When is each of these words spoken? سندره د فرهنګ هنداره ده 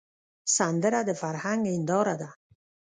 سندره 0.57 1.01
د 1.07 1.09
فرهنګ 1.21 1.61
هنداره 1.73 2.15
ده 2.21 2.29